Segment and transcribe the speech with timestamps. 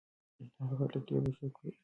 [0.59, 1.73] هغه هلک ډېر په شوق لولي.